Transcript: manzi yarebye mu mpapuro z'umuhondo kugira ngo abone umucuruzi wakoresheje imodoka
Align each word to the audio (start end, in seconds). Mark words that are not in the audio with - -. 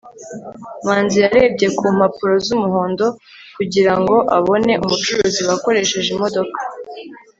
manzi 0.83 1.17
yarebye 1.23 1.65
mu 1.81 1.89
mpapuro 1.97 2.33
z'umuhondo 2.45 3.05
kugira 3.57 3.93
ngo 3.99 4.15
abone 4.37 4.73
umucuruzi 4.85 5.41
wakoresheje 5.49 6.09
imodoka 6.15 6.57